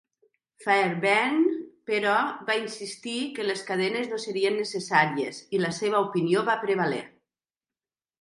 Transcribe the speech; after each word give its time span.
Fairbairn, 0.63 1.35
però, 1.89 2.13
va 2.47 2.55
insistir 2.61 3.13
que 3.35 3.45
les 3.47 3.61
cadenes 3.67 4.09
no 4.13 4.19
serien 4.23 4.57
necessàries 4.61 5.43
i 5.57 5.61
la 5.67 5.71
seva 5.81 6.01
opinió 6.07 6.43
va 6.49 6.57
prevaler. 6.65 7.03